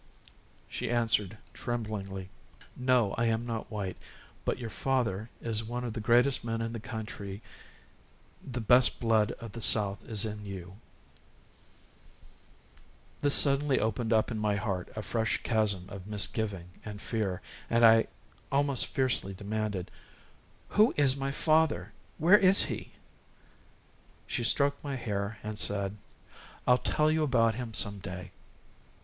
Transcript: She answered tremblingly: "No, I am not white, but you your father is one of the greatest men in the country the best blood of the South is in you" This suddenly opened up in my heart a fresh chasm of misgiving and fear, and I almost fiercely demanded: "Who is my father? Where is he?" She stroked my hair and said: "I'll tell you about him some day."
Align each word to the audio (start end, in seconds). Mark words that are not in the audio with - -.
She 0.67 0.89
answered 0.89 1.37
tremblingly: 1.53 2.31
"No, 2.75 3.13
I 3.19 3.25
am 3.25 3.45
not 3.45 3.69
white, 3.69 3.97
but 4.45 4.57
you 4.57 4.61
your 4.61 4.71
father 4.71 5.29
is 5.41 5.63
one 5.63 5.83
of 5.83 5.93
the 5.93 5.99
greatest 5.99 6.43
men 6.43 6.59
in 6.59 6.73
the 6.73 6.79
country 6.79 7.43
the 8.43 8.61
best 8.61 8.99
blood 8.99 9.31
of 9.33 9.51
the 9.51 9.61
South 9.61 10.03
is 10.05 10.25
in 10.25 10.43
you" 10.43 10.77
This 13.21 13.35
suddenly 13.35 13.79
opened 13.79 14.11
up 14.11 14.31
in 14.31 14.39
my 14.39 14.55
heart 14.55 14.89
a 14.95 15.03
fresh 15.03 15.43
chasm 15.43 15.85
of 15.87 16.07
misgiving 16.07 16.69
and 16.83 16.99
fear, 16.99 17.39
and 17.69 17.85
I 17.85 18.07
almost 18.51 18.87
fiercely 18.87 19.35
demanded: 19.35 19.91
"Who 20.69 20.95
is 20.97 21.15
my 21.15 21.31
father? 21.31 21.93
Where 22.17 22.39
is 22.39 22.63
he?" 22.63 22.93
She 24.25 24.43
stroked 24.43 24.83
my 24.83 24.95
hair 24.95 25.37
and 25.43 25.59
said: 25.59 25.95
"I'll 26.65 26.79
tell 26.79 27.11
you 27.11 27.21
about 27.21 27.53
him 27.53 27.75
some 27.75 27.99
day." 27.99 28.31